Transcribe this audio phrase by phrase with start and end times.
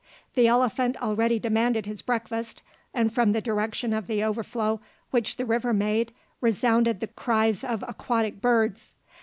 [0.33, 4.81] The elephant already demanded his breakfast and from the direction of the overflow
[5.11, 8.95] which the river made resounded the cries of aquatic birds.